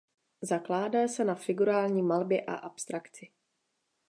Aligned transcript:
Zakládá 0.41 1.07
se 1.07 1.23
na 1.25 1.35
figurální 1.35 2.01
malbě 2.01 2.41
a 2.41 2.53
abstrakci. 2.55 3.29